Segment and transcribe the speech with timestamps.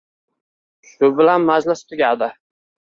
[0.93, 2.33] Shu bilan majlis tugadi